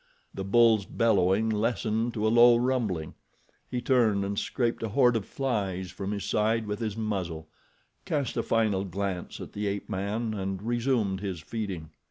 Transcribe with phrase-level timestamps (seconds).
[0.33, 3.13] The bull's bellowing lessened to a low rumbling,
[3.69, 7.47] he turned and scraped a horde of flies from his side with his muzzle,
[8.03, 11.91] cast a final glance at the ape man and resumed his feeding.